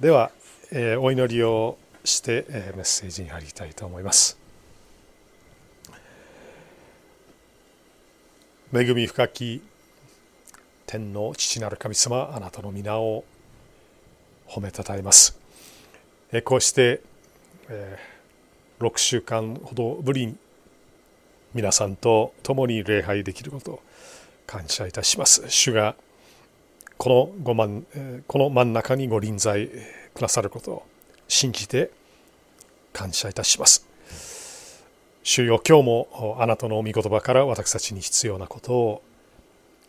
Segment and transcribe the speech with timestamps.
[0.00, 0.30] では、
[0.72, 4.38] えー、お祈りをして、えー、メッセージに入りたいと思います。
[8.74, 9.62] 恵み深き
[10.84, 13.24] 天の父なる神様あなたの皆を
[14.46, 15.38] 褒めたたえます、
[16.30, 17.00] えー、こうして、
[17.70, 20.36] えー、6週間ほどぶりに
[21.54, 23.80] 皆さんと共に礼拝できることを
[24.46, 25.48] 感謝いたします。
[25.48, 25.96] 主が
[26.98, 27.86] このご万
[28.26, 29.68] この真ん中にご臨在
[30.14, 30.86] くださることを
[31.28, 31.90] 信じて
[32.92, 33.86] 感謝いたします。
[35.22, 39.02] 主よ今日もあなたの御言葉から私たちに必要なことを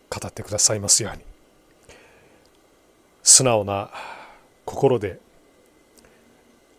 [0.09, 1.21] 語ってくださいますように
[3.21, 3.91] 素直な
[4.65, 5.19] 心で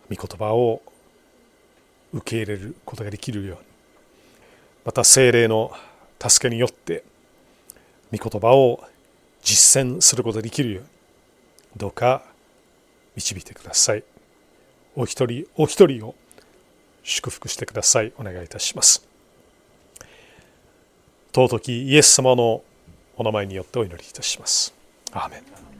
[0.09, 0.81] 御言葉を
[2.11, 3.63] 受け入れることができるように
[4.83, 5.71] また精霊の
[6.19, 7.05] 助けによって
[8.11, 8.83] 御言葉を
[9.43, 10.89] 実践することができるように
[11.77, 12.23] どうか
[13.15, 14.03] 導いてください。
[14.95, 16.15] お一人お一人を
[17.03, 18.13] 祝福してください。
[18.17, 19.07] お願いいたします。
[21.33, 22.63] 尊きイエス様の
[23.15, 24.73] お名前によってお祈りいたします。
[25.11, 25.78] アーメン。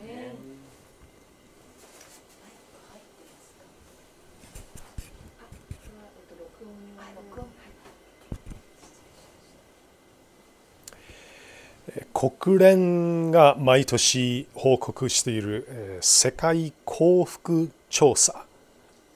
[12.20, 18.44] 国連が毎年報告している世界幸福調査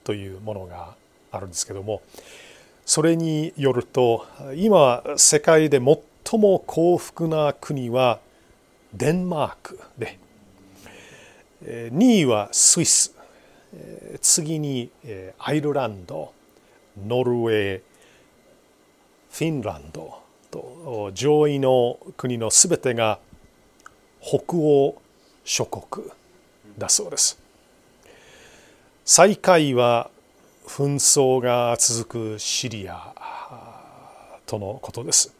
[0.05, 0.95] というものが
[1.29, 2.01] あるんですけども
[2.85, 8.21] それによると今世界で最も幸福な国は
[8.93, 10.17] デンマークで
[11.65, 13.13] 2位はスイス
[14.21, 14.89] 次に
[15.39, 16.31] アイルランド
[17.05, 17.81] ノルウェー
[19.29, 20.22] フィンランド
[20.53, 23.17] と上位の国のすべてが
[24.21, 25.01] 北欧
[25.43, 26.05] 諸国
[26.77, 27.39] だそうです。
[29.03, 30.11] 最下位は
[30.65, 33.13] 紛争が続くシリア
[34.45, 35.33] とのことです。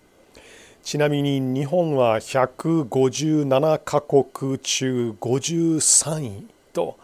[0.84, 6.98] ちなみに日本は157カ国中53位と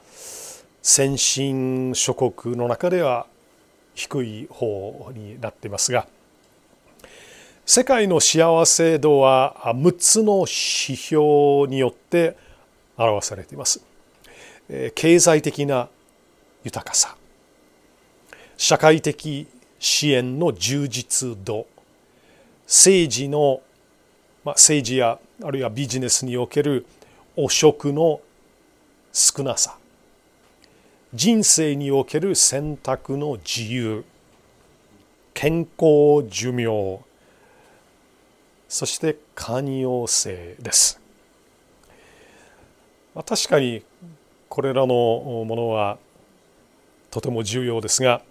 [0.81, 3.27] 先進諸国の中では
[3.93, 6.07] 低い方になっていますが
[7.71, 12.35] 世界の幸せ度は6つの指標によって
[12.97, 13.79] 表されています。
[14.95, 15.87] 経済的な
[16.63, 17.15] 豊かさ。
[18.57, 19.47] 社会的
[19.77, 21.67] 支援の充実度。
[22.65, 23.61] 政治の、
[24.43, 26.87] まあ、政治やあるいはビジネスにおける
[27.35, 28.19] 汚職の
[29.13, 29.77] 少なさ。
[31.13, 34.05] 人生における選択の自由。
[35.35, 37.07] 健康寿命。
[38.69, 41.01] そして寛容性です。
[43.25, 43.83] 確かに
[44.47, 44.87] これらの
[45.45, 45.97] ものは
[47.11, 48.21] とても重要ですが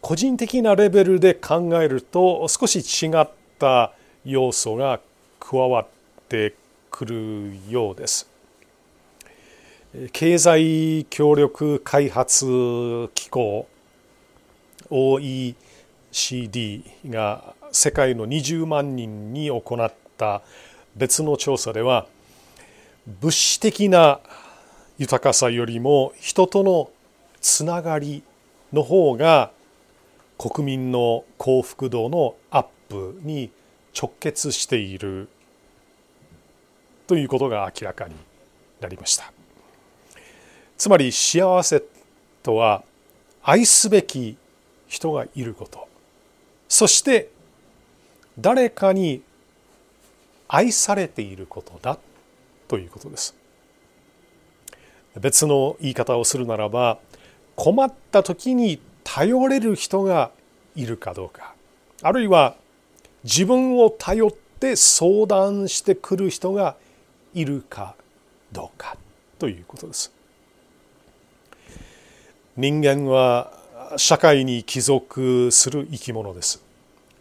[0.00, 3.28] 個人的なレベルで考えると少し違っ
[3.58, 3.92] た
[4.24, 5.00] 要素が
[5.38, 5.86] 加わっ
[6.28, 6.54] て
[6.90, 8.28] くるようです。
[10.12, 12.46] 経済協力開発
[13.14, 13.66] 機構
[14.88, 20.42] OECD が世界の20万人に行った
[20.94, 22.06] 別の調査では
[23.20, 24.20] 物資的な
[24.98, 26.90] 豊かさよりも人との
[27.40, 28.22] つながり
[28.72, 29.50] の方が
[30.38, 33.50] 国民の幸福度のアップに
[33.98, 35.28] 直結している
[37.06, 38.14] ということが明らかに
[38.80, 39.32] なりました。
[40.78, 41.82] つまり幸せ
[42.42, 42.82] とは
[43.42, 44.36] 愛すべき
[44.88, 45.88] 人がいること。
[46.68, 47.31] そして
[48.38, 49.22] 誰かに
[50.48, 51.98] 愛されていることだ
[52.68, 53.34] ということです。
[55.20, 56.98] 別の言い方をするならば
[57.56, 60.30] 困った時に頼れる人が
[60.74, 61.54] いるかどうか。
[62.02, 62.56] あるいは
[63.24, 66.76] 自分を頼って相談してくる人が
[67.34, 67.94] いるか
[68.52, 68.96] どうか
[69.38, 70.12] ということです。
[72.56, 73.52] 人間は
[73.96, 76.62] 社会に帰属する生き物です。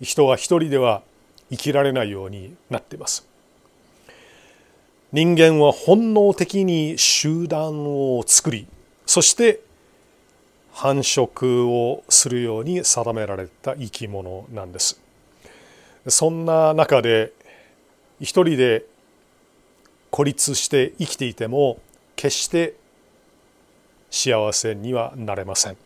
[0.01, 1.01] 人は一人では
[1.49, 3.27] 生きられないようになっています。
[5.11, 7.85] 人間は本能的に集団
[8.17, 8.65] を作り
[9.05, 9.59] そして
[10.71, 15.01] 繁殖をするように定められた生き物なんです。
[16.07, 17.33] そんな中で
[18.21, 18.85] 一人で
[20.09, 21.79] 孤立して生きていても
[22.15, 22.75] 決して
[24.09, 25.77] 幸せにはなれません。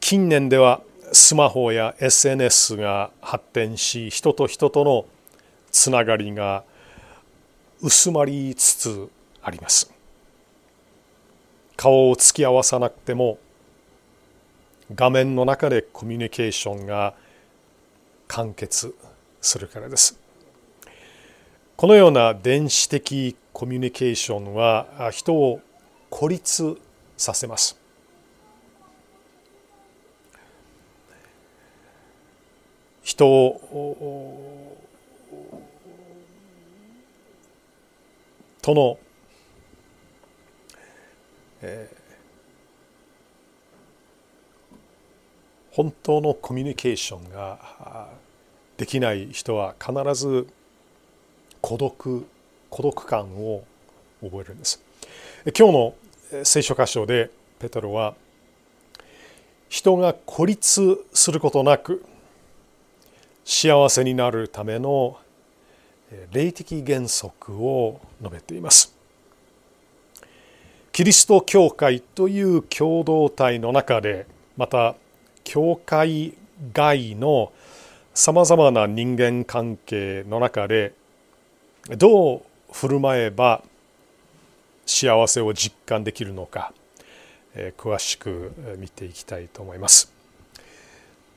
[0.00, 0.80] 近年では
[1.12, 5.06] スマホや SNS が発展し人と人との
[5.70, 6.64] つながりが
[7.80, 9.10] 薄まりつつ
[9.42, 9.92] あります
[11.76, 13.38] 顔を突き合わさなくても
[14.94, 17.14] 画面の中でコミュニケーションが
[18.26, 18.94] 完結
[19.40, 20.18] するからです。
[21.76, 25.60] このような電子的コミュニケーションは人を
[26.10, 26.76] 孤立
[27.16, 27.77] させます。
[33.08, 34.76] 人を
[38.60, 38.98] との、
[41.62, 44.76] えー、
[45.72, 48.10] 本当のコミュニケーションが
[48.76, 50.46] できない人は必ず
[51.62, 52.26] 孤独
[52.68, 53.64] 孤独感を
[54.20, 54.82] 覚えるんです。
[55.58, 55.94] 今日の
[56.44, 58.14] 聖書箇所でペトロは
[59.70, 62.04] 人が孤立することなく
[63.50, 65.16] 幸せになるための
[66.30, 68.94] 霊的原則を述べています。
[70.92, 74.26] キリスト教会という共同体の中で
[74.58, 74.96] また
[75.44, 76.34] 教会
[76.74, 77.50] 外の
[78.12, 80.92] さまざまな人間関係の中で
[81.96, 83.62] どう振る舞えば
[84.84, 86.74] 幸せを実感できるのか
[87.78, 90.17] 詳しく見ていきたいと思います。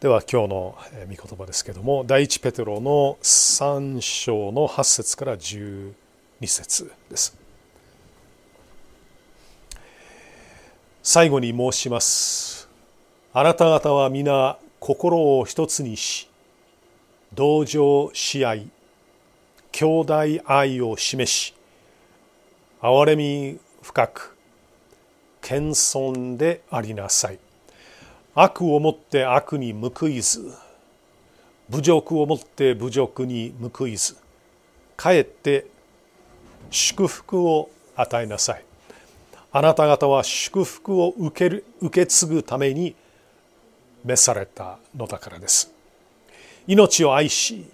[0.02, 5.94] では今日の御言葉ですけども第一ペテロの3章の8節から12
[6.48, 7.38] 節です。
[11.04, 12.68] 最後に申します。
[13.32, 16.28] あなた方は皆心を一つにし
[17.36, 18.72] 同情し合い
[19.72, 20.16] 兄弟
[20.46, 21.54] 愛を示し
[22.82, 24.36] 憐れみ深く
[25.44, 27.51] 謙遜でありなさい。
[28.34, 30.54] 悪をもって悪に報いず。
[31.70, 34.16] 侮辱をもって侮辱に報いず。
[34.96, 35.66] かえって
[36.70, 38.64] 祝福を与えなさい。
[39.52, 42.96] あなた方は祝福を受ける受け継ぐために
[44.06, 45.74] 召されたのだからです。
[46.68, 47.66] 命を愛し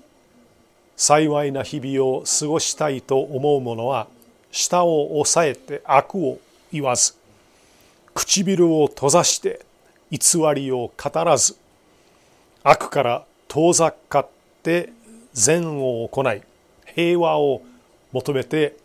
[0.96, 4.08] 幸いな日々を過ごしたいと思う者は
[4.52, 6.40] 舌を押さえて悪を
[6.72, 7.14] 言わず
[8.16, 9.67] 唇を閉ざして
[10.12, 10.20] 偽
[10.56, 11.58] りを語らず
[12.64, 14.30] 悪から遠ざかっ
[14.64, 14.92] て
[15.34, 16.42] 善を行い
[16.86, 17.62] 平和を
[18.12, 18.78] 求めて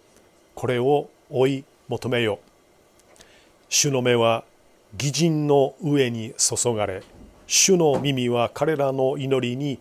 [0.55, 2.39] これを追い求めよ
[3.69, 4.45] 主の目は
[4.95, 7.03] 義人の上に注がれ
[7.47, 9.79] 主の耳は彼らの祈りに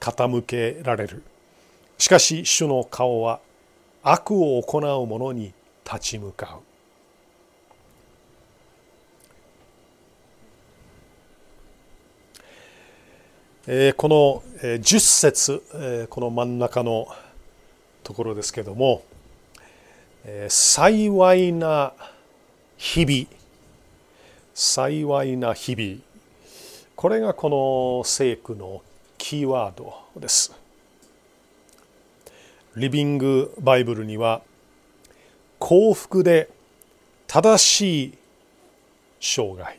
[0.00, 1.22] 傾けられる。
[1.96, 3.40] しかし主の顔は
[4.02, 5.54] 悪を行う者に
[5.84, 6.75] 立ち向かう。
[13.68, 17.08] えこの10節、えこの真ん中の
[18.04, 19.02] ところですけども、
[20.24, 21.92] え幸いな
[22.76, 23.26] 日々
[24.54, 26.00] 幸いな日々
[26.94, 28.82] これがこの聖句の
[29.18, 30.54] キーワードです。
[32.76, 34.42] リビングバイブルには
[35.58, 36.48] 幸福で
[37.26, 38.18] 正しい
[39.18, 39.76] 生涯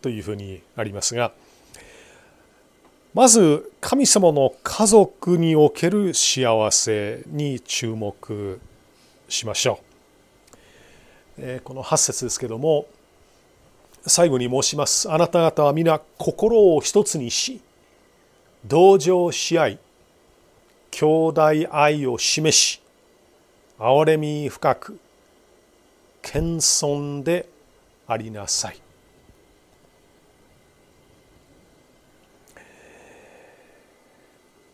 [0.00, 1.32] というふうにありますが
[3.18, 8.60] まず神様の家族における幸せに注目
[9.28, 9.80] しましょ
[11.36, 11.60] う。
[11.64, 12.86] この8節ですけども
[14.06, 15.10] 最後に申します。
[15.10, 17.60] あなた方は皆心を一つにし
[18.64, 19.78] 同情し合い
[20.92, 22.80] 兄弟愛を示し
[23.80, 25.00] 憐れみ深く
[26.22, 27.48] 謙遜で
[28.06, 28.87] ありなさい。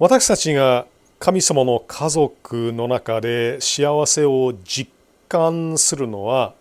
[0.00, 0.86] 私たちが
[1.20, 4.90] 神様の家族の中で幸せを実
[5.28, 6.52] 感するのは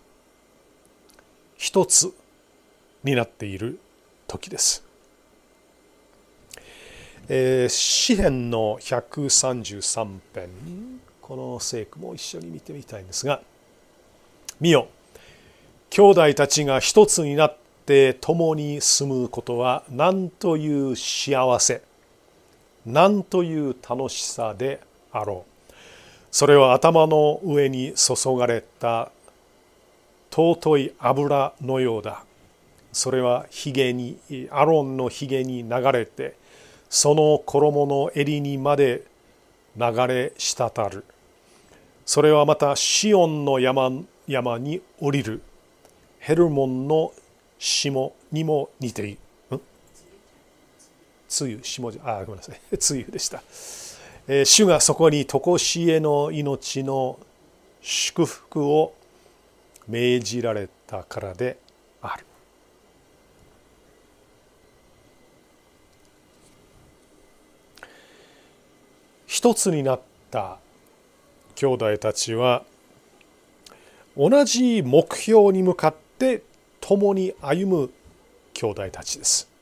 [1.56, 2.14] 一つ
[3.02, 3.80] になっている
[4.28, 4.84] 時です。
[7.28, 11.00] えー、詩篇の133編。
[11.20, 13.42] この聖句も一緒に見てみたいんですが
[14.60, 14.86] 「見よ。
[15.90, 21.82] 兄弟たちが一つになって共に住むことは何という幸せ」
[22.86, 24.80] 何という楽しさで
[25.12, 25.72] あろう。
[26.30, 29.10] それは頭の上に注がれた
[30.30, 32.24] 尊い油のようだ。
[32.92, 34.18] それはひげに
[34.50, 36.34] アロンのひげに流れて
[36.88, 39.04] その衣の襟にまで
[39.76, 41.04] 流れ滴る。
[42.04, 43.90] それはまたシオンの山
[44.26, 45.42] 山に降りる。
[46.18, 47.12] ヘルモンの
[47.58, 49.18] 霜にも似ている。
[51.34, 52.60] つゆ下あごめんなさい。
[52.78, 53.42] つゆでした、
[54.28, 57.18] えー、主がそこに常しえの命の
[57.82, 58.94] 祝福を
[59.88, 61.58] 命じられたからで
[62.00, 62.24] ある。
[69.26, 70.00] 一つになっ
[70.30, 70.58] た
[71.56, 72.64] 兄弟たちは
[74.16, 76.44] 同じ目標に向かって
[76.80, 77.90] 共に歩む
[78.52, 79.53] 兄弟たちです。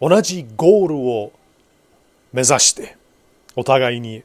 [0.00, 1.32] 同じゴールを
[2.32, 2.96] 目指して
[3.54, 4.22] お互いに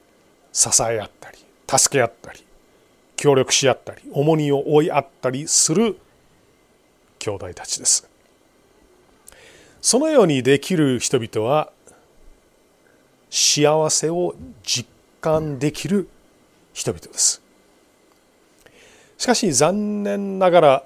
[0.51, 1.37] 支え合ったり
[1.67, 2.43] 助け合ったり
[3.15, 5.97] 協力し合ったり重荷を負い合ったりする
[7.19, 8.09] 兄弟たちです。
[9.79, 11.71] そのようにできる人々は
[13.29, 14.87] 幸せを実
[15.21, 16.09] 感できる
[16.73, 17.41] 人々です。
[19.17, 20.83] しかし残念ながら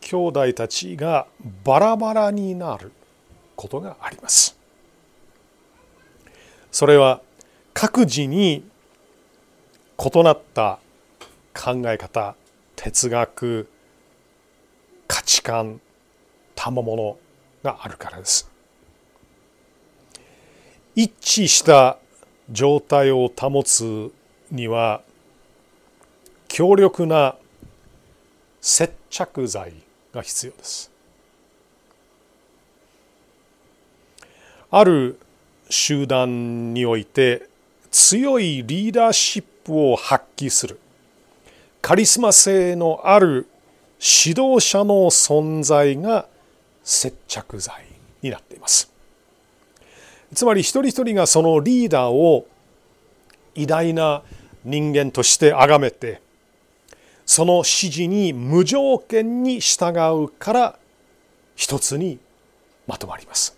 [0.00, 1.26] 兄弟たちが
[1.64, 2.92] バラバラになる。
[3.58, 4.56] ことがあります。
[6.70, 7.20] それは
[7.74, 8.64] 各自に
[9.98, 10.78] 異なった
[11.52, 12.36] 考え方
[12.76, 13.68] 哲学
[15.08, 15.80] 価値観
[16.54, 17.18] 賜物
[17.64, 18.48] があるからです。
[20.94, 21.98] 一致した
[22.52, 24.12] 状態を保つ
[24.52, 25.02] には
[26.46, 27.34] 強力な
[28.60, 29.72] 接着剤
[30.12, 30.97] が必要です。
[34.70, 35.18] ある
[35.70, 37.48] 集団において
[37.90, 40.78] 強いリーダーシップを発揮する。
[41.80, 43.46] カリスマ性のある
[43.98, 46.26] 指導者の存在が
[46.84, 47.84] 接着剤
[48.22, 48.92] になっています。
[50.34, 52.46] つまり一人一人がそのリーダーを
[53.54, 54.22] 偉大な
[54.64, 56.20] 人間として崇めて
[57.24, 60.78] その指示に無条件に従うから
[61.56, 62.18] 一つに
[62.86, 63.57] まとまります。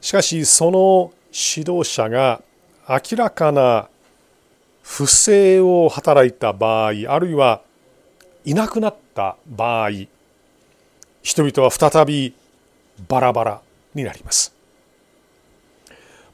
[0.00, 2.40] しかしその指導者が
[2.88, 3.88] 明らかな
[4.82, 7.62] 不正を働いた場合あるいは
[8.44, 9.90] いなくなった場合
[11.22, 12.34] 人々は再び
[13.08, 13.60] バラバラ
[13.94, 14.54] になります。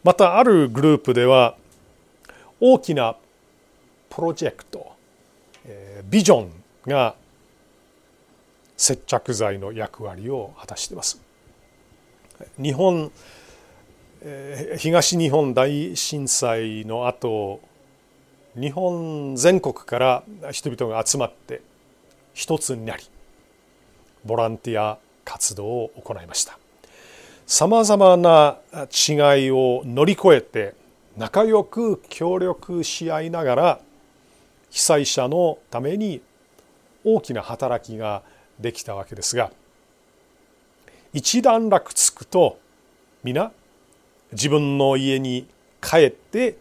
[0.05, 1.57] またあるグループでは
[2.61, 3.17] 大きな
[4.11, 4.95] プロジェクト
[6.05, 6.53] ビジョン
[6.87, 7.17] が
[8.77, 11.21] 接着剤の役割を果たしています。
[12.61, 13.11] 日本
[14.79, 17.61] 東日本大震災の後
[18.59, 21.61] 日本全国から人々が集まって
[22.33, 23.05] 一つになり
[24.25, 26.59] ボランティア活動を行いました。
[27.47, 30.75] さまざまな違いを乗り越えて
[31.19, 33.81] 仲良く協力し合いながら
[34.71, 36.23] 被災者のために
[37.05, 38.23] 大きな働きが
[38.59, 39.53] できたわけですが
[41.13, 42.59] 一段落つくと
[43.23, 43.53] 皆
[44.35, 45.49] 自分の家に
[45.81, 46.57] 帰って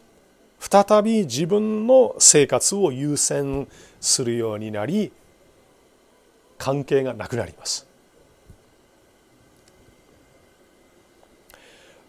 [0.59, 3.67] 再び自分の生活を優先
[3.99, 5.11] するようになり
[6.57, 7.85] 関係がなくなります。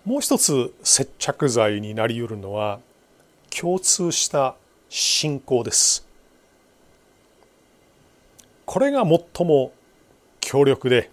[0.05, 2.79] もう一つ接着剤になりうるのは
[3.51, 4.55] 共通した
[4.89, 6.07] 信仰です。
[8.67, 9.73] これが最も
[10.41, 11.11] 強力で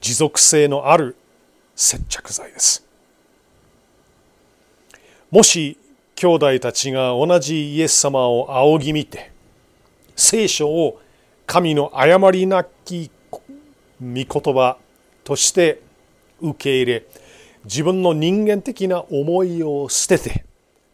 [0.00, 1.16] 持続性のある
[1.74, 2.89] 接着剤です。
[5.30, 5.78] もし
[6.16, 9.30] 兄弟たちが同じイエス様を仰ぎ見て
[10.16, 11.00] 聖書を
[11.46, 13.38] 神の誤りなき御
[14.00, 14.76] 言葉
[15.22, 15.80] として
[16.40, 17.06] 受け入れ
[17.64, 20.44] 自分の人間的な思いを捨てて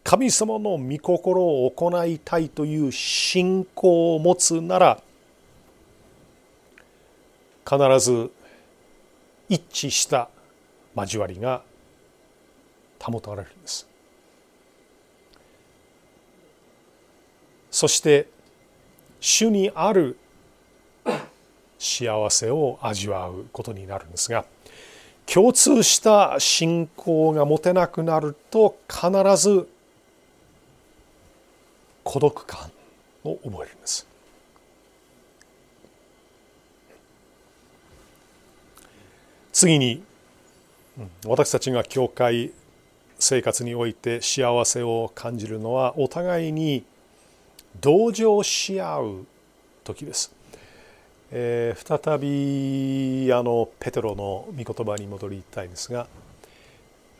[0.03, 5.01] 神様の御心を行いたいという信仰を持つなら
[7.67, 8.31] 必ず
[9.49, 10.29] 一致した
[10.95, 11.63] 交わりが
[12.99, 13.86] 保たれるんです。
[17.77, 18.27] そして
[19.19, 20.17] 主にある
[21.77, 24.45] 幸せを味わうことになるんですが
[25.27, 29.69] 共通した信仰が持てなくなると必ず
[32.03, 32.71] 孤独感
[33.23, 34.07] を覚えるんです。
[39.53, 40.01] 次に
[41.27, 42.53] 私たちが教会
[43.19, 46.83] 生活において幸せを感じるのはお互いに
[47.79, 49.25] 同情し合う
[49.83, 50.33] 時です。
[51.31, 52.17] えー、再
[53.25, 56.07] びあのペテロの御言葉に戻りたいんですが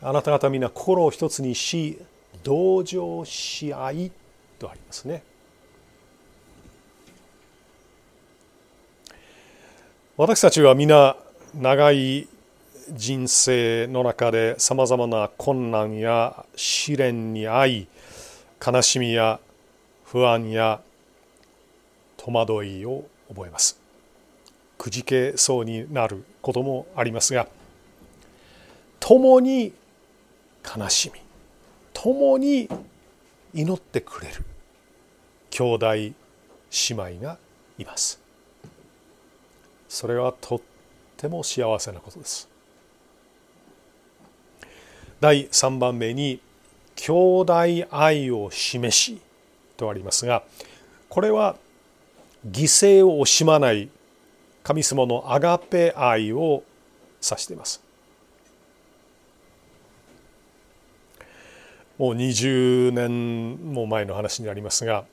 [0.00, 1.98] あなた方みんな心を一つにし
[2.42, 4.12] 同情し合い
[4.58, 5.22] とありますね。
[10.16, 11.16] 私たちは皆
[11.54, 12.28] 長い
[12.90, 17.88] 人生の中でさまざまな困難や試練に遭い
[18.64, 19.38] 悲しみや
[20.10, 20.80] 不安や
[22.16, 23.78] 戸惑いを覚えます。
[24.78, 27.46] くじけそうになることもありますが
[29.00, 29.74] 共に
[30.64, 31.20] 悲しみ
[31.92, 32.70] 共に
[33.52, 34.44] 祈ってくれる
[35.50, 36.14] 兄弟姉
[36.90, 37.36] 妹が
[37.76, 38.18] います。
[39.88, 40.60] それはとっ
[41.18, 42.48] ても幸せなことです。
[45.20, 46.40] 第3番目に
[46.96, 47.54] 兄弟
[47.90, 49.20] 愛を示し
[49.78, 50.42] とありますが
[51.08, 51.56] これは
[52.46, 53.88] 犠牲を惜しまない
[54.62, 56.62] 神様のアガペ愛を
[57.22, 57.82] 指しています。
[61.96, 65.04] もう20年も前の話になりますが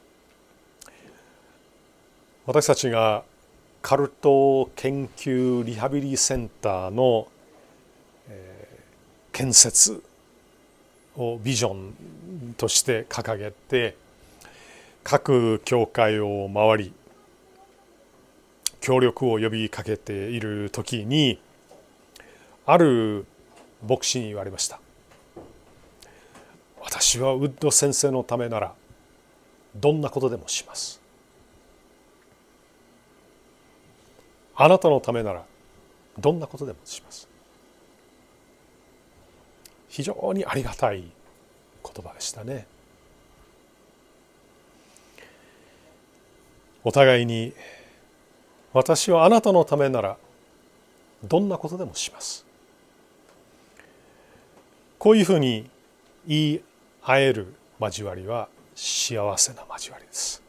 [2.46, 3.24] 私たちが
[3.82, 7.28] カルト研究リハビリセンターの
[9.32, 10.04] 建設
[11.18, 13.96] をビジョンとして掲げて
[15.08, 16.94] 各教会を回り
[18.82, 21.40] 協力を呼びかけている時に
[22.66, 23.28] ある
[23.88, 24.80] 牧師に言われました。
[26.82, 28.74] 私はウッド先生のためなら
[29.76, 31.00] どんなことでもします。
[34.56, 35.46] あなたのためなら
[36.18, 37.30] どんなことでもします。
[39.88, 41.04] 非常にありがたい
[41.84, 42.66] 言葉でしたね。
[46.86, 47.52] お互いに
[48.72, 50.18] 私はあなたのためなら
[51.24, 52.46] どんなことでもします。
[55.00, 55.68] こういうふうに
[56.28, 56.62] 言い
[57.04, 60.44] 合える交わりは幸せな交わりです。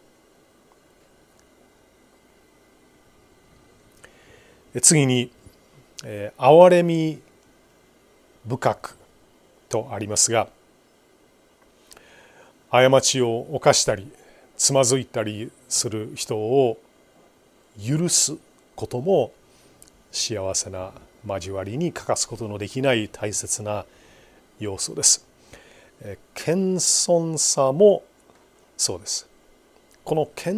[4.82, 5.32] 次に
[6.36, 7.22] 「憐れみ
[8.46, 8.96] 深く」
[9.70, 10.48] とありますが
[12.70, 14.12] 過ちを犯したり
[14.58, 16.78] つまずいたりする人を
[17.84, 18.36] 許す
[18.74, 19.32] ことも
[20.12, 20.92] 幸せな
[21.26, 23.84] 交わりに欠かすことのできない大切な
[24.58, 25.26] 要素です。
[26.34, 26.76] 謙
[27.12, 28.02] 遜さも
[28.76, 29.28] そうです。
[30.04, 30.56] この謙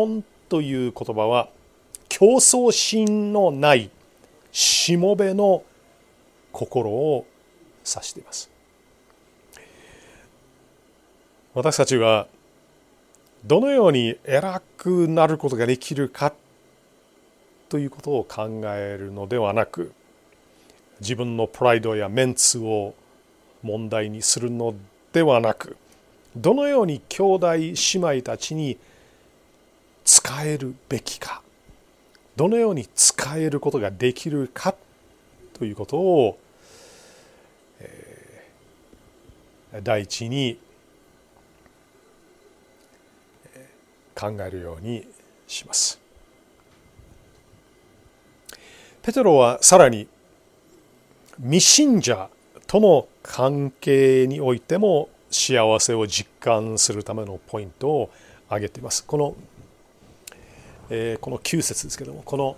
[0.00, 1.48] 遜という言葉は
[2.08, 3.90] 競争心のない
[4.52, 5.62] しもべの
[6.52, 7.26] 心を
[7.84, 8.50] 指しています。
[11.54, 12.28] 私たちは
[13.48, 16.34] どのように偉くなることができるか
[17.70, 19.92] ということを考えるのではなく
[21.00, 22.94] 自分のプライドやメンツを
[23.62, 24.74] 問題にするの
[25.14, 25.78] ではなく
[26.36, 28.76] どのように兄弟姉妹たちに
[30.04, 31.40] 使えるべきか
[32.36, 34.74] どのように使えることができるか
[35.54, 36.38] ということを、
[37.80, 40.58] えー、第一に
[44.18, 45.06] 考えるように
[45.46, 46.00] します。
[49.02, 50.08] ペテロはさらに
[51.38, 52.28] 未信者
[52.66, 58.10] との関係においても幸せを実感するためのポイントを
[58.48, 59.04] 挙げています。
[59.04, 59.36] この
[60.90, 62.56] えー、この9節ですけどもこの、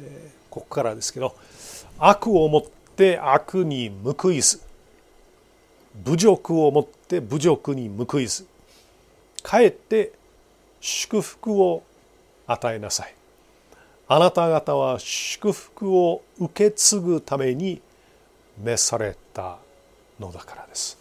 [0.00, 1.36] えー、ここからですけど
[1.98, 2.62] 悪をもっ
[2.96, 4.60] て悪に報いず
[6.04, 8.46] 侮辱をもって侮辱に報いず
[9.42, 10.12] かえって
[10.86, 11.82] 祝福を
[12.46, 13.14] 与えなさい
[14.06, 17.82] あなた方は祝福を受け継ぐために
[18.62, 19.58] 召された
[20.20, 20.96] のだからです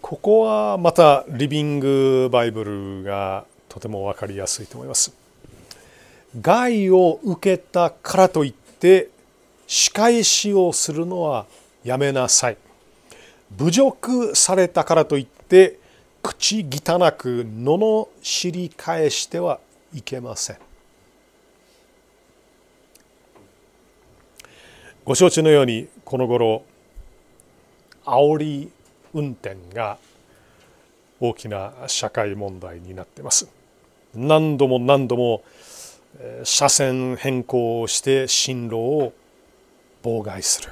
[0.00, 5.14] ここはまたリビングバイブルがとても分かりやすいと思います。
[6.42, 9.08] 害を受けたからといって
[9.66, 11.46] 仕返しをするのは
[11.84, 12.58] やめなさい。
[13.56, 15.78] 侮辱されたからといってて
[16.20, 19.60] 口汚く罵り返しては
[19.94, 20.56] いけません。
[25.04, 26.64] ご承知のようにこの頃
[28.04, 28.72] 煽り
[29.12, 29.98] 運転が
[31.20, 33.46] 大きな社会問題になっています。
[34.12, 35.44] 何度も何度も
[36.42, 39.12] 車線変更をして進路を
[40.02, 40.70] 妨害する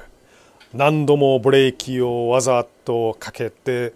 [0.73, 3.93] 何度もブレーキをわざとかけて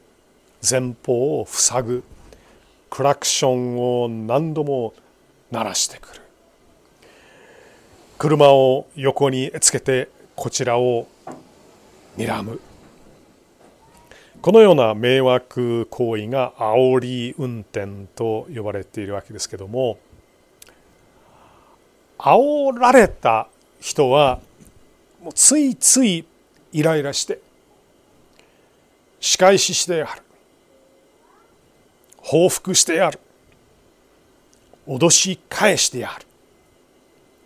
[0.67, 2.03] 前方を塞ぐ
[2.89, 4.93] クラクションを何度も
[5.51, 6.21] 鳴らしてくる。
[8.17, 11.07] 車を横につけてこちらを
[12.17, 12.59] 睨む。
[14.41, 19.97] このような迷惑行為が煽り運転と呼ばれているわけですけども
[22.17, 23.47] 煽られた
[23.79, 24.39] 人は
[25.21, 26.25] もうついつい
[26.71, 27.39] イライラして
[29.19, 30.21] 仕返ししてやる。
[32.27, 33.21] 報復してやる。
[34.85, 36.25] 脅し返してやる。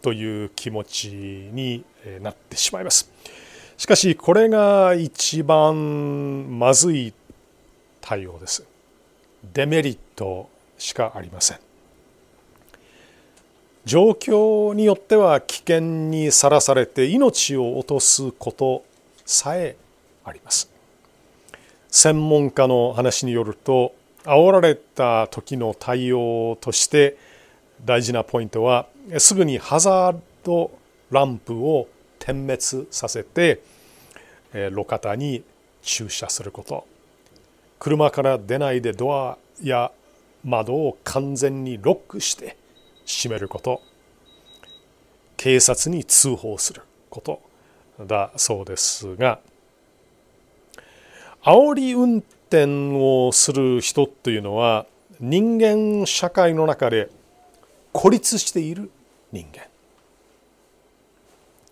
[0.02, 1.84] という気持ちに
[2.20, 3.12] なってしまいます。
[3.78, 7.14] しかしこれが一番まずい
[8.02, 8.64] 対応です。
[9.54, 11.60] デメリットしかありません。
[13.86, 18.84] 状況によっては危険にさらされて命を落とすこと
[19.28, 19.76] さえ
[20.26, 20.72] あります。
[21.92, 27.18] 専門家の話によると煽られた時の対応として
[27.84, 30.72] 大事なポイントはすぐにハザード
[31.10, 31.88] ランプを
[32.20, 33.62] 点滅させて
[34.54, 35.44] 路肩に
[35.82, 36.86] 駐車すること。
[37.80, 39.92] 車から出ないでドアや
[40.44, 42.56] 窓を完全にロックして
[43.06, 43.82] 閉めること。
[45.38, 47.42] 警察に通報すること
[48.06, 49.40] だそうですが
[51.44, 54.86] 煽り運転をする人というのは
[55.20, 57.10] 人間社会の中で
[57.94, 58.92] 孤立している
[59.32, 59.64] 人間。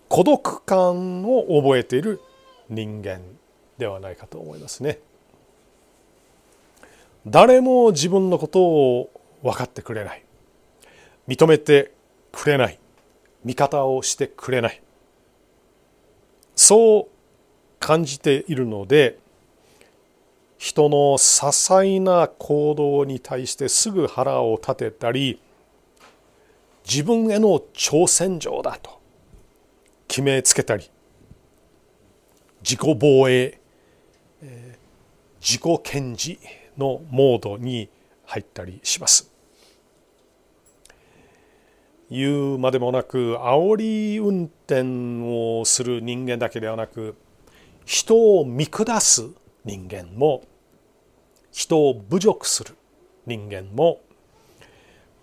[0.08, 2.20] 孤独感を覚えている
[2.70, 3.22] 人間
[3.78, 5.00] ではないかと思いますね。
[7.28, 9.10] 誰も自分のことを
[9.44, 10.24] 分かってくれない。
[11.28, 11.92] 認めて
[12.32, 12.80] くれない。
[13.44, 14.82] 味方をしてくれない。
[16.56, 17.08] そう
[17.80, 19.18] 感じているので
[20.60, 25.42] 人の些細な行動に対してすぐ腹を立てたり
[26.86, 29.00] 自分への挑戦状だと
[30.10, 30.92] 決めつけたり
[32.62, 33.58] 自己防衛
[35.40, 36.40] 自己顕示
[36.78, 37.90] のモードに
[38.26, 39.32] 入ったりします。
[42.12, 47.16] 言うまでもなく煽り運転をする人間だけではなく
[47.86, 49.30] 人を見下す
[49.66, 50.44] 人間も
[51.52, 52.76] 人を侮辱する
[53.26, 54.02] 人間も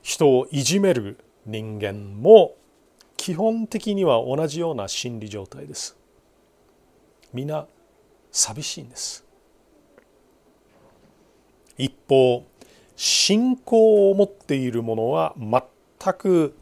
[0.02, 2.56] 人をいじめる人間も
[3.16, 5.96] 基本的には同じような心理状態です。
[7.32, 7.66] 皆
[8.30, 9.24] 寂しいんです。
[11.78, 12.44] 一方
[12.96, 15.62] 信仰を持っている者は全
[16.14, 16.56] く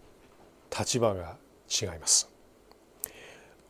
[0.77, 1.37] 立場が
[1.71, 2.29] 違います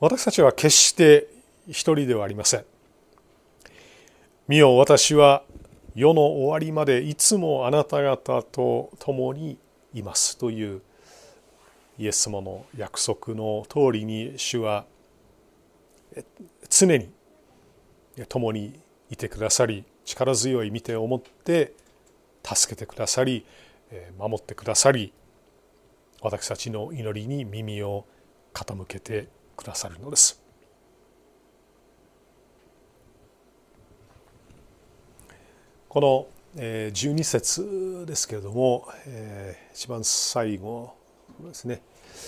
[0.01, 1.29] 私たちは決して
[1.69, 2.65] 一人ではありません
[4.47, 5.43] 見よ私は
[5.95, 9.59] 世の終わりまでいつもあなた方と共に
[9.95, 10.83] いますという
[11.97, 14.85] イエス様の約束の通りに主は
[16.69, 17.11] 常に
[18.29, 18.79] 共に
[19.09, 21.73] いてくださり力強い見てを持って
[22.43, 23.47] 助けてくださり
[24.19, 25.15] 守ってくださり
[26.21, 28.05] 私たちの祈りに耳を
[28.53, 30.44] 傾けてくださるのです。
[35.95, 36.27] この
[36.57, 38.89] 12節ですけれども
[39.73, 40.93] 一番最後
[41.39, 41.83] ですね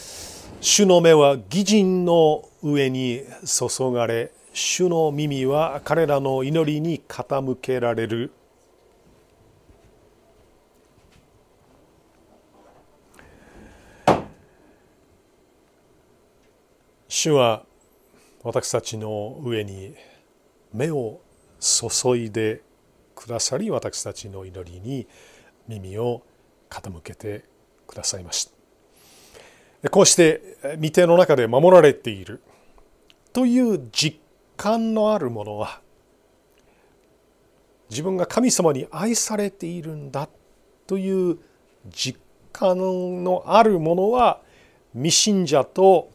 [0.63, 8.31] 「主の目は義人の上に注がれ主の耳は彼らの祈りに傾けられる。
[17.09, 17.65] 主は
[18.45, 19.97] 私たちの上に
[20.73, 21.21] 目を
[21.59, 22.63] 注いで
[23.17, 25.09] くださり私たちの祈りに
[25.67, 26.23] 耳を
[26.71, 27.45] 傾けて
[27.89, 28.45] くださいまし
[29.83, 32.43] たこうして御手の中で守られている
[33.33, 34.19] という実
[34.57, 35.81] 感のあるものは
[37.91, 40.29] 自分が神様に愛されているんだ
[40.87, 41.39] という
[41.89, 42.19] 実
[42.53, 44.41] 感のあるものは
[44.93, 46.11] 未信者と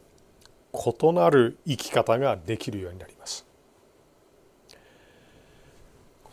[0.74, 3.51] 異なる生き方ができるようになります。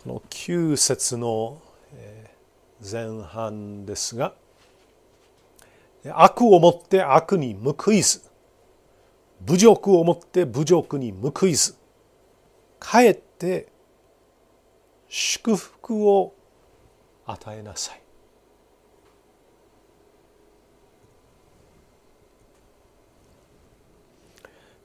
[0.04, 1.60] この9節の
[2.80, 4.32] 前半ですが
[6.12, 8.22] 悪をもって悪に報いず
[9.44, 11.74] 侮辱をもって侮辱に報いず
[12.78, 13.66] かえって
[15.08, 16.32] 祝福を
[17.26, 18.00] 与えなさい。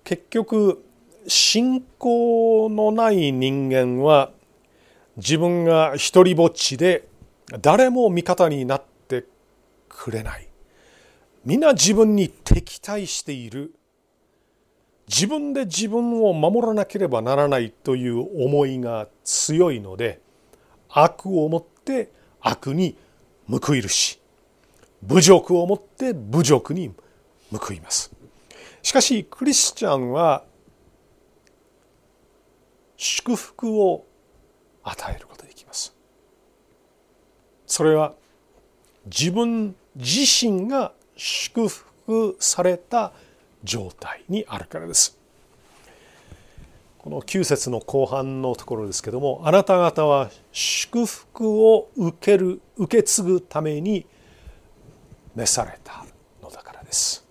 [0.03, 0.83] 結局
[1.27, 4.31] 信仰のない人間は
[5.17, 7.07] 自分が一りぼっちで
[7.61, 9.25] 誰も味方になって
[9.87, 10.47] くれない。
[11.45, 13.73] 皆自分に敵対している。
[15.07, 20.21] 自分で自分を守らなければならないという思いが強いので
[20.89, 22.95] 悪をもって悪に
[23.49, 24.21] 報いるし
[25.03, 26.93] 侮辱をもって侮辱に
[27.51, 28.11] 報います。
[28.81, 30.45] しかしクリスチャンは
[32.95, 34.05] 祝福を
[34.83, 35.95] 与えることができます。
[37.65, 38.13] それは
[39.05, 43.13] 自分自身が祝福された
[43.63, 45.17] 状態にあるからです。
[46.99, 54.05] この9節の後半のところですけどもあなた方は祝福を受ける受け継ぐために
[55.35, 56.05] 召された
[56.41, 57.27] のだからです。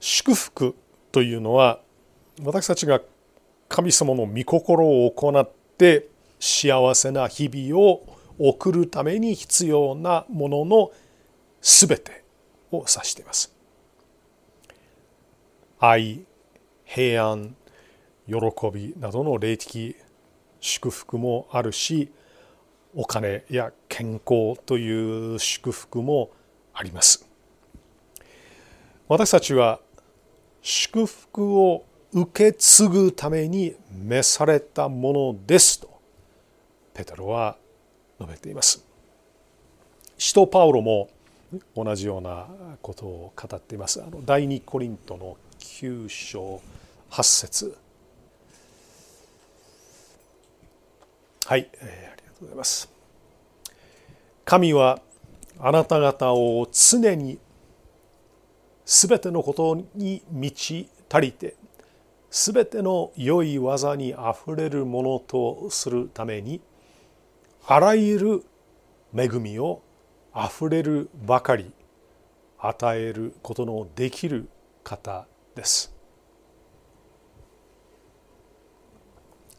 [0.00, 0.74] 祝福
[1.12, 1.80] というのは
[2.42, 3.00] 私たちが
[3.68, 8.02] 神様の御心を行って幸せな日々を
[8.38, 10.90] 送るために必要なものの
[11.60, 12.24] すべて
[12.72, 13.54] を指しています。
[15.78, 16.24] 愛、
[16.84, 17.54] 平安、
[18.26, 18.34] 喜
[18.72, 19.96] びなどの霊的
[20.60, 22.10] 祝福もあるし
[22.94, 26.30] お金や健康という祝福も
[26.72, 27.26] あります。
[29.08, 29.80] 私たちは
[30.62, 36.00] 祝福を受け継ぐために召されたものですと
[36.92, 37.56] ペテロは
[38.20, 38.84] 述べています。
[40.18, 41.08] 使徒パウロも
[41.74, 42.46] 同じような
[42.82, 44.02] ことを語っています。
[44.02, 46.60] あの第二コリントの9章
[47.10, 47.76] 8節
[51.46, 52.88] はい、えー、ありがとうございます。
[54.44, 55.00] 神は
[55.58, 57.38] あなた方を常に
[58.84, 61.54] すべてのことに満ち足りて
[62.30, 66.60] すべての良い技にあふれるものとするために
[67.66, 68.44] あらゆる
[69.14, 69.82] 恵みを
[70.32, 71.72] あふれるばかり
[72.58, 74.48] 与えることのできる
[74.84, 75.92] 方です。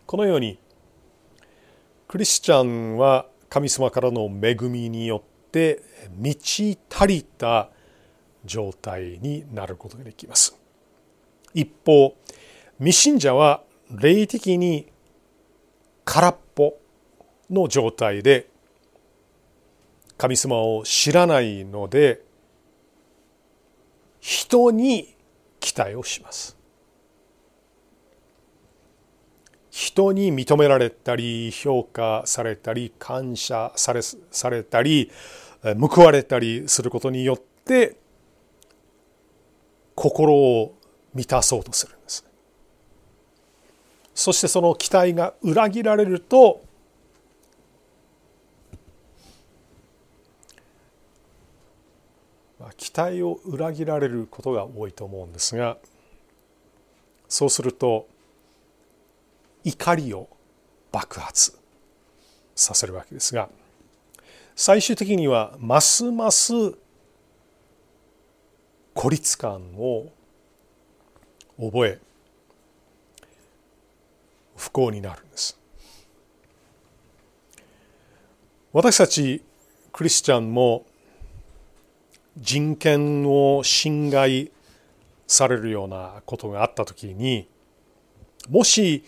[0.06, 0.60] このように
[2.08, 5.82] クリスチャンは神様からの恵みによって
[6.16, 7.70] 満ち足りた
[8.46, 10.58] 状態になることができます。
[11.54, 12.16] 一方
[12.82, 14.88] 未信者は霊的に
[16.04, 16.80] 空っぽ
[17.52, 18.50] の状態で
[20.18, 22.24] 神様を知らないので
[24.20, 25.16] 人に
[25.60, 26.58] 期待をします。
[29.70, 35.12] 人に認められたり評価されたり感謝されされたり
[35.62, 37.96] 報われたりすることによって
[39.94, 40.76] 心を
[41.14, 42.31] 満たそうとするんです。
[44.14, 46.64] そしてその期待が裏切られると
[52.78, 55.78] 期待を裏切られることが多いと思うんですが
[57.28, 58.08] そうすると
[59.64, 60.28] 怒りを
[60.92, 61.58] 爆発
[62.56, 63.50] させるわけですが
[64.56, 66.54] 最終的にはますます
[68.94, 70.12] 孤立感を
[71.58, 72.00] 覚え
[74.62, 75.60] 不幸になるんです。
[78.72, 79.44] 私たち
[79.92, 80.86] クリスチャンも
[82.38, 84.52] 人権を侵害
[85.26, 87.50] されるようなことがあった時に
[88.50, 89.04] もし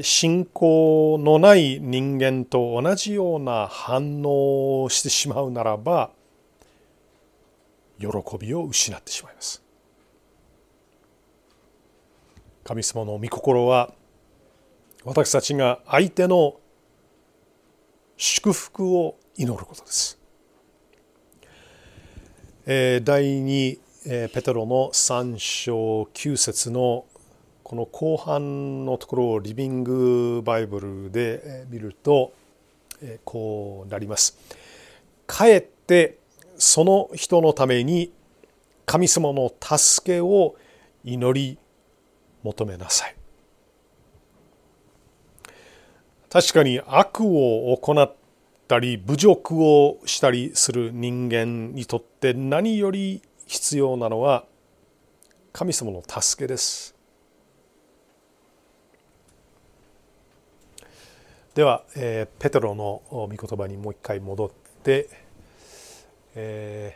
[0.00, 6.10] 信仰のない人間と同じような反応をしてしまうならば
[8.00, 8.08] 喜
[8.40, 9.62] びを失ってしまいます。
[12.64, 13.92] 神様の御心は
[15.06, 16.56] 私たちが相手の
[18.16, 20.18] 祝福を祈ることです。
[22.64, 23.00] 第
[23.40, 23.78] 2
[24.28, 27.04] ペテロの3章9節の
[27.62, 32.32] この後半のところをリビングバイブルで見ると
[33.24, 34.36] こうなります。
[35.28, 36.18] かえって
[36.58, 38.12] その人のために
[38.86, 40.56] 神様の助けを
[41.04, 41.58] 祈り
[42.42, 43.15] 求めなさい。
[46.30, 48.14] 確かに悪を行っ
[48.66, 54.44] たり侮辱をしたりする人間にとって何より必要なのは
[55.52, 56.94] 神様の助けです。
[61.54, 64.50] では、えー、ペテロの御言葉にもう一回戻っ
[64.82, 65.08] て、
[66.34, 66.94] え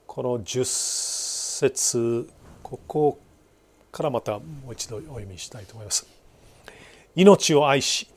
[0.00, 2.30] ー、この10節
[2.62, 3.18] ここ
[3.92, 6.15] からまたもう一度お読みしたいと思います。
[7.16, 8.10] 命を愛し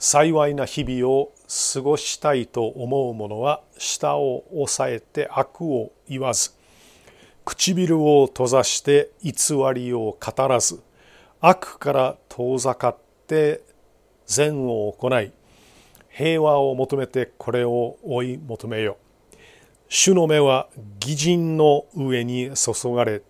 [0.00, 1.32] 幸いな日々を
[1.72, 6.50] 過ごしたいと思う者は舌を押さえて悪を言わず
[7.44, 9.32] 唇を閉ざして偽
[9.72, 10.82] りを語らず
[11.40, 12.96] 悪から遠ざかっ
[13.28, 13.62] て
[14.26, 15.30] 善を行い
[16.08, 18.98] 平和を求めてこれを追い求めよ。
[19.88, 20.68] 主の目は
[21.00, 23.22] 義人の上に注がれ、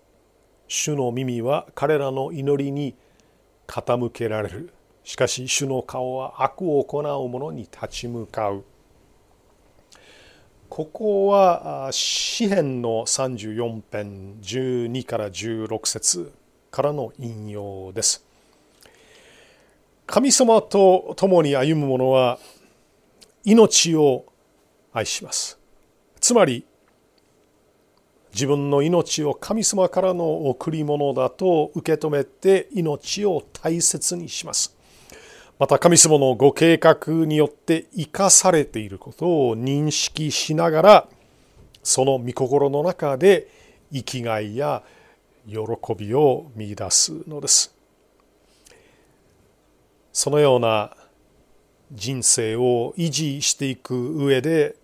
[0.67, 2.95] 主の耳は彼らの祈りに
[3.67, 4.73] 傾けられる。
[5.03, 8.63] しかし主の顔は悪を行う者に立ち向かう。
[10.69, 16.33] ここは詩篇の34編12から16節
[16.71, 18.25] からの引用です。
[20.07, 22.39] 神様と共に歩む者は
[23.43, 24.25] 命を
[24.93, 25.59] 愛します。
[26.19, 26.65] つまり
[28.33, 34.75] 自分の命を神様からの贈り物だと受け止めて命を大切にします。
[35.59, 41.07] また神様のご計画によって生かされていることを認識しながら
[41.83, 43.47] その御心の中で
[43.93, 44.81] 生きがいや
[45.47, 45.59] 喜
[45.95, 47.75] びを見出すのです。
[50.11, 50.95] そのような
[51.91, 54.75] 人生を維持していく上で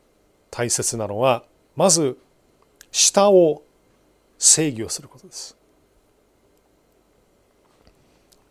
[0.52, 1.44] 大切なのは
[1.76, 2.18] まず
[2.92, 3.64] 舌を
[4.38, 5.56] 制御することです。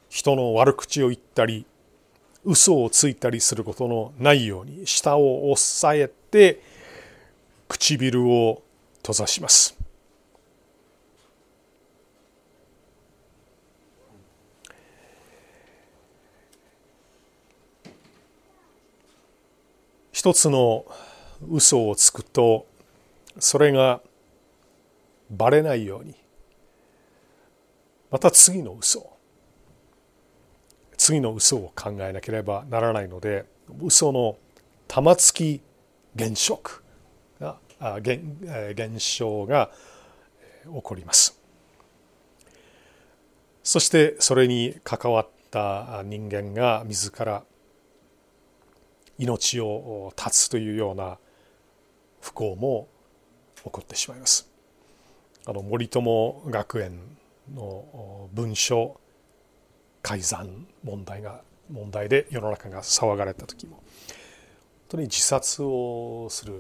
[0.09, 1.67] 人の悪口を言ったり
[2.45, 6.61] 嘘をついたりすることのないように舌を押さえて
[7.69, 8.63] 唇を
[8.99, 9.77] 閉ざします。
[20.11, 20.85] 一つの
[21.49, 22.67] 嘘をつくと
[23.39, 24.01] それが
[25.31, 26.15] バレないように。
[28.11, 29.19] また次の嘘。
[30.97, 33.47] 次の嘘を考えなければならないので
[33.81, 34.37] 嘘の
[34.89, 35.61] 玉突き
[36.17, 36.61] 現象
[37.41, 37.59] が
[37.99, 38.21] 現
[38.73, 39.71] 現象が
[40.65, 41.39] 起こります。
[43.63, 47.45] そしてそれに関わった人間が自ら
[49.19, 51.19] 命を絶つというような
[52.21, 52.89] 不幸も
[53.57, 54.48] 起こってしまいます。
[55.49, 57.01] あの森友学園
[57.55, 59.01] の文書
[60.03, 63.83] 改ざん問題が問題で世の中が騒がれた時も本
[64.91, 66.53] 当に自殺をする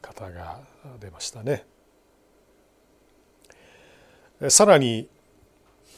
[0.00, 0.60] 方が
[1.00, 1.66] 出ましたね。
[4.48, 5.06] さらに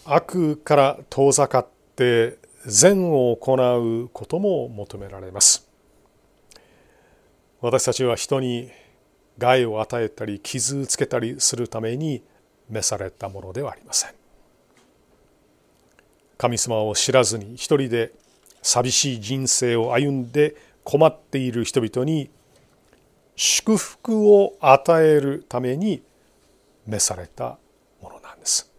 [0.05, 5.69] 悪から遠ざかって善を行うことも求められます。
[7.61, 8.73] 私たちは人に
[9.39, 12.25] 害を与えたり傷つけたりするために
[12.73, 14.15] 召されたものではありません。
[16.39, 18.13] 神様を知らずに一人で
[18.63, 22.31] 寂しい人生を歩んで困っている人々に
[23.37, 26.03] 祝福を与えるために
[26.87, 27.59] 召された
[28.01, 28.71] ものなんです。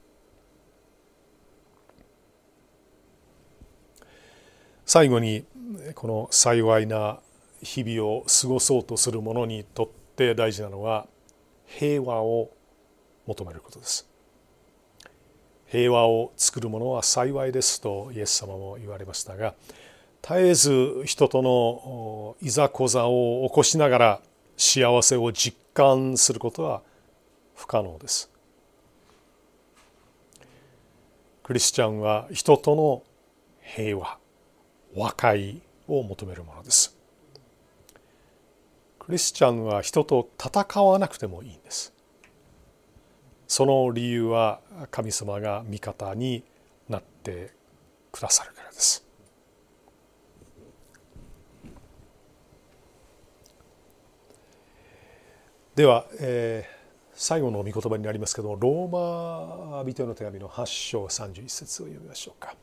[4.86, 5.46] 最後に
[5.96, 7.20] この幸いな
[7.62, 11.08] 日々を過ごそうとする者にとって大事なのは
[11.66, 12.52] 平和を
[13.26, 14.08] 求めることです。
[15.68, 19.56] 平和を作る者は幸いですとイエス様も言われましたが
[20.22, 24.22] 絶えず人とのいざこざを起こしながら
[24.56, 26.84] 幸せを実感することは
[27.56, 28.30] 不可能です。
[31.44, 33.04] クリスチャンは人との
[33.62, 34.18] 平和
[34.96, 36.96] 和解を求めるものです。
[39.00, 41.93] クリスチャンは人と戦わなくてもいいんです。
[43.56, 46.44] その理由は神様が味方に
[46.90, 47.54] なって
[48.12, 49.06] くださるからです。
[55.76, 62.56] では、えー、最後の御言葉になりますけどもローマ人への手紙の8章31節を読みましょうか。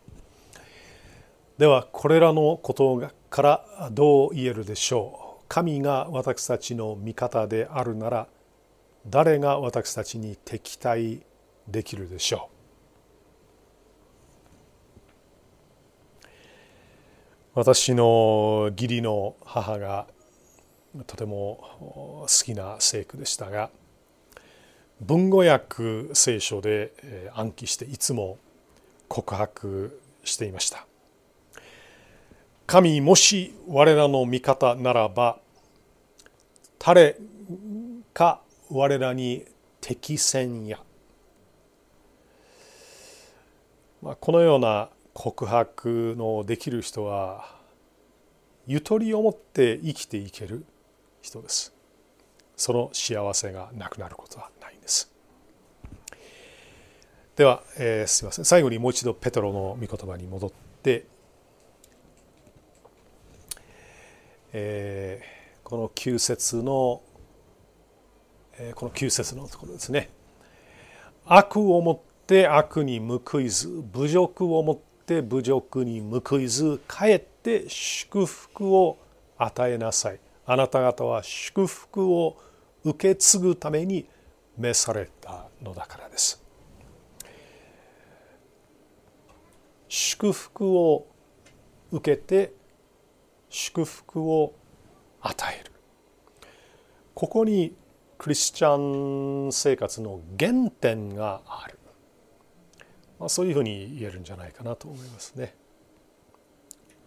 [1.56, 8.26] ではこれらのことからどう言えるでしょう神が私たちの味方であるなら
[9.06, 11.22] 誰が私たちに敵対
[11.66, 12.56] できるでしょう？
[17.54, 20.06] 私の義理の母が
[21.06, 23.70] とても好きな聖句でしたが
[25.00, 28.38] 文語訳聖書で暗記していつも
[29.08, 30.86] 告白していました。
[32.66, 35.38] 神もし我らの味方ならば
[36.78, 37.16] 誰
[38.12, 39.44] か我らに
[39.80, 40.78] 敵戦や、
[44.02, 47.56] まあ、このような告白のできる人は
[48.66, 50.64] ゆとりを持って生きていける
[51.22, 51.74] 人です。
[52.56, 55.10] その幸せがなくなることはないんです。
[57.36, 58.44] では、えー、すみません。
[58.44, 60.50] 最後にもう一度ペトロの御言葉に戻っ
[60.82, 61.06] て
[64.52, 67.02] えー、この9節の、
[68.74, 70.10] この9節のところですね。
[71.24, 78.98] 悪をもって悪に報いず侮辱をもって侮辱に報いずかえって祝福を
[79.38, 80.20] 与えなさい。
[80.44, 82.36] あなた方は祝福を
[82.84, 84.06] 受け継ぐために
[84.58, 86.42] 召されたのだからです。
[89.88, 91.06] 祝福を
[91.90, 92.52] 受けて
[93.48, 94.54] 祝福を
[95.20, 95.72] 与える。
[97.14, 97.74] ここに
[98.20, 101.78] クリスチャン生活の原点がある、
[103.18, 105.54] まあ、そういうふうに言えるんじゃないかなと思いますね。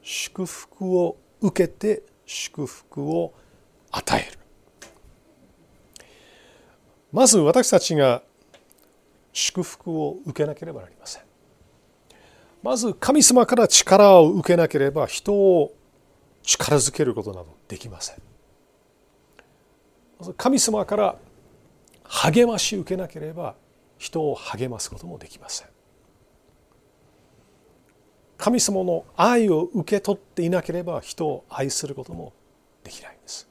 [0.01, 3.31] 祝福を受けて祝福を
[3.91, 4.39] 与える。
[7.11, 8.23] まず私たちが
[9.33, 11.23] 祝福を受けなければなりません。
[12.63, 15.75] まず神様から力を受けなければ人を
[16.41, 18.32] 力づけることなどできません。
[20.37, 21.15] 神様から
[22.03, 23.55] 励まし受けなければ
[23.97, 25.67] 人を励ますこともできません。
[28.37, 32.33] 神様の愛を受け取っていなければ人を愛することも
[32.83, 33.47] できないんです。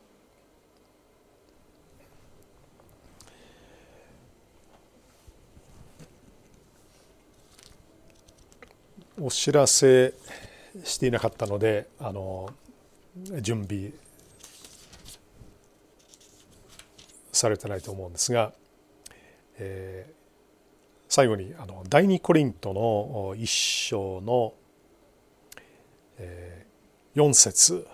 [9.20, 10.14] お知らせ
[10.84, 12.50] していなかったのであの
[13.40, 13.92] 準備
[17.42, 18.52] されてないと思うんですが、
[19.58, 20.12] えー、
[21.08, 24.54] 最後にあの第二コリントの一章の、
[26.18, 27.86] えー、4節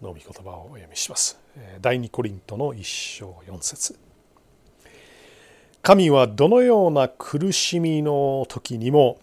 [0.00, 1.38] の御言葉をお読みします。
[1.82, 3.98] 第二コリントの一章4節
[5.82, 9.18] 神はどのような苦しみの時にも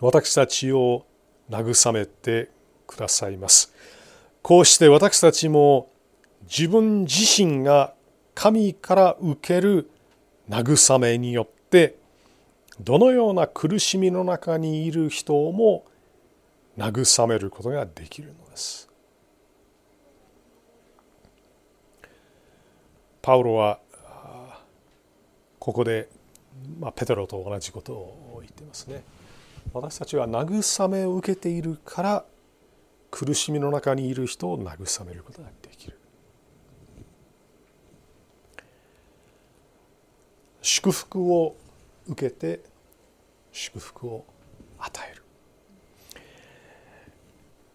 [0.00, 1.04] 私たちを
[1.50, 2.48] 慰めて
[2.86, 3.74] くださいます。
[4.40, 5.90] こうして私たちも
[6.44, 7.91] 自分自身が
[8.34, 9.90] 神から受ける
[10.48, 11.96] 慰めによって
[12.80, 15.84] どのような苦しみの中にいる人も
[16.76, 18.88] 慰めることができるのです。
[23.20, 23.78] パウロは
[25.60, 26.08] ここで、
[26.80, 29.04] まあ、ペテロと同じことを言っていますね。
[29.72, 32.24] 私たちは慰めを受けているから
[33.12, 35.61] 苦しみの中にいる人を慰めることができる
[40.62, 41.56] 祝福を
[42.08, 42.60] 受けて
[43.52, 44.24] 祝福を
[44.78, 45.10] 与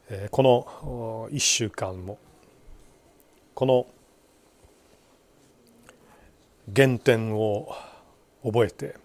[0.10, 2.18] えるこの1週間も
[3.54, 3.88] この
[6.76, 7.76] 原点を
[8.44, 8.96] 覚えて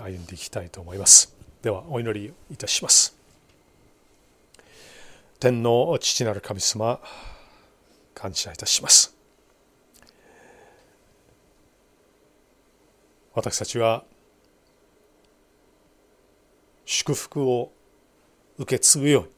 [0.00, 1.36] 歩んでいきたいと思います。
[1.62, 3.16] ではお祈りいたします。
[5.40, 7.00] 天の父なる神様
[8.14, 9.13] 感謝いたします
[13.34, 14.04] 私たちは
[16.84, 17.72] 祝福を
[18.58, 19.28] 受け継ぐように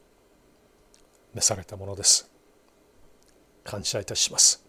[1.33, 2.29] 召されたものです。
[3.63, 4.63] 感謝いたします。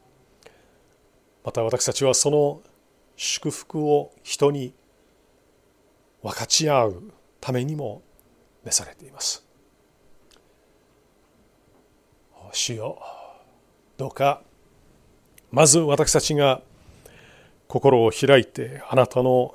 [1.44, 2.62] また私たちはその
[3.16, 4.74] 祝福を人に
[6.22, 7.02] 分かち合う
[7.40, 8.02] ためにも
[8.64, 9.44] 召されています。
[12.52, 12.98] 主よ。
[13.98, 14.42] どうか
[15.50, 16.62] まず私たちが
[17.68, 19.54] 心を開いてあなたの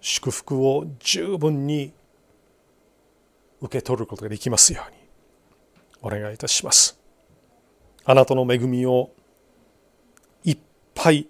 [0.00, 1.92] 祝福を十分に
[3.60, 4.98] 受け取ることができますように
[6.02, 6.98] お願いいたします。
[8.04, 9.10] あなたの恵みを
[10.42, 10.58] いっ
[10.94, 11.28] ぱい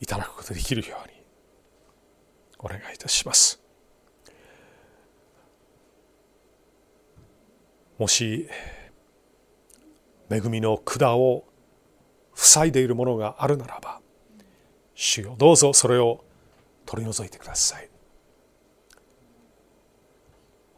[0.00, 1.18] いただくことができるように。
[2.60, 3.60] お願いいたします。
[7.98, 8.48] もし
[10.30, 11.44] 恵みの管を
[12.40, 14.00] 塞いでいるものがあるならば
[14.94, 16.24] 主よどうぞそれを
[16.86, 17.90] 取り除いてください。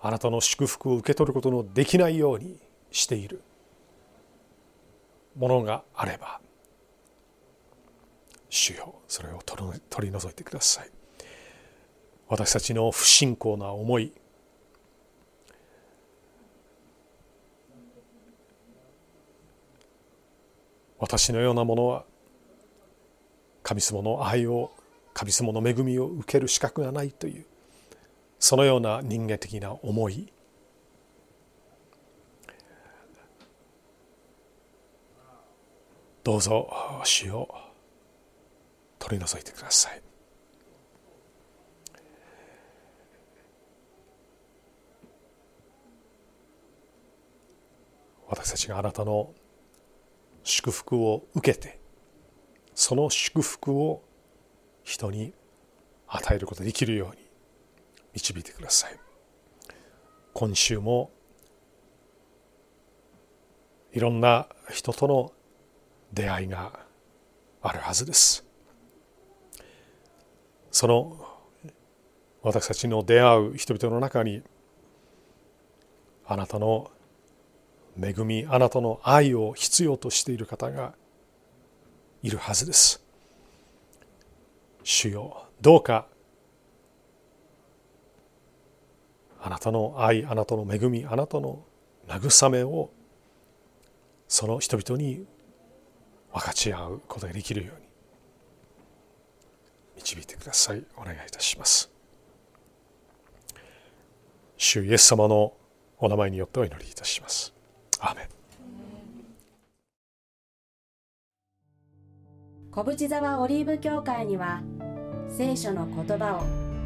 [0.00, 2.58] あなたの祝福を受け取ることのできないように
[2.90, 3.42] している
[5.36, 6.40] ものがあれば
[8.48, 10.90] 主よそれを取り除いてください。
[12.28, 14.12] 私たちの不信仰な思い
[21.00, 22.04] 私のようなものは
[23.62, 24.70] 神様の愛を
[25.14, 27.46] 神様の恵みを受ける資格がないという
[28.38, 30.32] そのような人間的な思い。
[36.22, 36.70] どうぞ
[37.04, 37.48] 主を
[38.98, 40.02] 取り除いてください。
[48.28, 49.32] 私たちがあなたの
[50.42, 51.78] 祝福を受けて
[52.74, 54.02] その祝福を
[54.84, 55.34] 人に
[56.08, 57.22] 与えることができるように
[58.14, 58.98] 導いてください。
[60.32, 61.10] 今週も
[63.92, 65.32] いろんな人との
[66.12, 66.80] 出会いが
[67.62, 68.44] あるはずです。
[70.70, 71.26] その
[72.42, 74.42] 私たちの出会う人々の中に
[76.24, 76.90] あなたの
[78.02, 80.94] 恵みあなたの愛を必要としている方が
[82.22, 83.04] いるはずです。
[84.82, 86.06] 主よどうか
[89.40, 91.62] あなたの愛あなたの恵みあなたの
[92.08, 92.90] 慰めを
[94.28, 95.26] その人々に
[96.32, 97.86] 分かち合うことができるように
[99.96, 100.84] 導いてください。
[100.96, 101.90] お願いいたします。
[104.56, 105.54] 主イエス様の
[105.98, 107.59] お名前によってお祈りいたします。
[108.02, 108.16] ア
[112.72, 114.62] 小淵沢オリーブ教会には
[115.28, 116.36] 聖書の言葉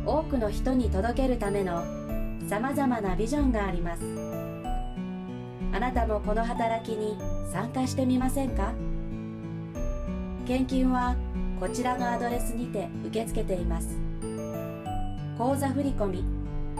[0.06, 1.84] を多くの人に届けるための
[2.48, 4.02] さまざまなビジョンがあります。
[5.72, 7.16] あなたもこの働きに
[7.52, 8.72] 参加してみませんか？
[10.46, 11.14] 献金は
[11.60, 13.96] こちらのアドレスにて受け付けています。
[15.38, 16.24] 口座振込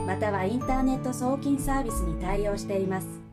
[0.07, 3.24] またはインターネット送金サービスに対応しています。